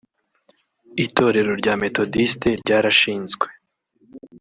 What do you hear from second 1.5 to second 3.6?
rya Methodiste ryarashinzwe